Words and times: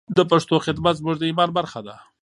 د 0.17 0.19
پښتو 0.31 0.55
خدمت 0.65 0.93
زموږ 0.99 1.15
د 1.19 1.23
ایمان 1.29 1.49
برخه 1.57 1.79
ده. 1.87 1.95